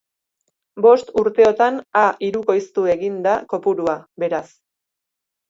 Bost 0.85 1.11
urteotan 1.23 1.77
a 2.01 2.03
hirukoiztu 2.29 2.87
egin 2.95 3.21
da 3.27 3.35
kopurua, 3.53 3.97
beraz. 4.27 4.45